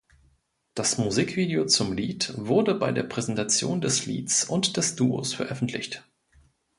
[0.73, 6.03] Das Musikvideo zum Lied wurde bei der Präsentation des Lieds und des Duos veröffentlicht.